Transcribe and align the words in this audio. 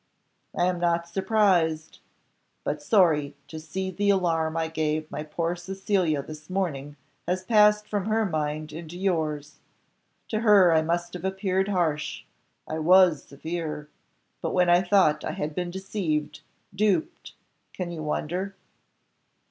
"I 0.57 0.65
am 0.65 0.79
not 0.79 1.07
surprised, 1.07 1.99
but 2.63 2.81
sorry 2.81 3.35
to 3.47 3.59
see 3.59 3.91
that 3.91 3.97
the 3.97 4.09
alarm 4.09 4.57
I 4.57 4.67
gave 4.67 5.11
my 5.11 5.21
poor 5.21 5.55
Cecilia 5.55 6.23
this 6.23 6.49
morning 6.49 6.95
has 7.27 7.43
passed 7.43 7.87
from 7.87 8.05
her 8.07 8.25
mind 8.25 8.73
into 8.73 8.97
yours. 8.97 9.59
To 10.29 10.39
her 10.39 10.71
I 10.71 10.81
must 10.81 11.13
have 11.13 11.23
appeared 11.23 11.67
harsh: 11.67 12.23
I 12.67 12.79
was 12.79 13.21
severe; 13.25 13.89
but 14.41 14.55
when 14.55 14.71
I 14.71 14.81
thought 14.81 15.23
I 15.23 15.33
had 15.33 15.53
been 15.53 15.69
deceived, 15.69 16.41
duped, 16.73 17.33
can 17.71 17.91
you 17.91 18.01
wonder?" 18.01 18.55